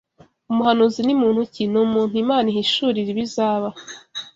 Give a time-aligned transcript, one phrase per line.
[0.51, 3.67] Umuhanuzi ni muntu ki Ni umuntu Imana ihishurira ibizaba